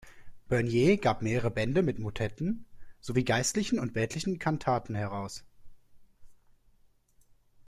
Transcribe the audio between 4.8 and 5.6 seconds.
heraus.